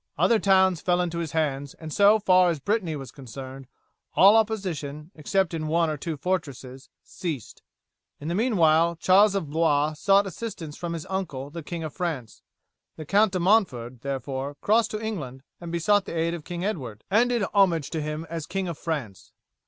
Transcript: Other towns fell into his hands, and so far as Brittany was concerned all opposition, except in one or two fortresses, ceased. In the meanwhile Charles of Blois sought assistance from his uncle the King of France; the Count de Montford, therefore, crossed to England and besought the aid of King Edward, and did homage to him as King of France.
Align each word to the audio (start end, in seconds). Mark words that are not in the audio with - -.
Other 0.17 0.39
towns 0.39 0.81
fell 0.81 0.99
into 0.99 1.19
his 1.19 1.33
hands, 1.33 1.75
and 1.75 1.93
so 1.93 2.17
far 2.17 2.49
as 2.49 2.59
Brittany 2.59 2.95
was 2.95 3.11
concerned 3.11 3.67
all 4.15 4.35
opposition, 4.35 5.11
except 5.13 5.53
in 5.53 5.67
one 5.67 5.91
or 5.91 5.95
two 5.97 6.17
fortresses, 6.17 6.89
ceased. 7.03 7.61
In 8.19 8.27
the 8.27 8.33
meanwhile 8.33 8.95
Charles 8.95 9.35
of 9.35 9.51
Blois 9.51 9.93
sought 9.93 10.25
assistance 10.25 10.75
from 10.75 10.93
his 10.93 11.05
uncle 11.05 11.51
the 11.51 11.61
King 11.61 11.83
of 11.83 11.93
France; 11.93 12.41
the 12.95 13.05
Count 13.05 13.33
de 13.33 13.39
Montford, 13.39 14.01
therefore, 14.01 14.55
crossed 14.59 14.89
to 14.89 14.99
England 14.99 15.43
and 15.59 15.71
besought 15.71 16.05
the 16.05 16.17
aid 16.17 16.33
of 16.33 16.43
King 16.45 16.65
Edward, 16.65 17.03
and 17.11 17.29
did 17.29 17.43
homage 17.53 17.91
to 17.91 18.01
him 18.01 18.25
as 18.27 18.47
King 18.47 18.67
of 18.67 18.79
France. 18.79 19.33